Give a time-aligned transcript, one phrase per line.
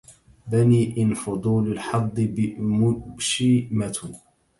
[0.47, 2.19] بني إن فضول الحظ
[2.59, 4.13] مبشمة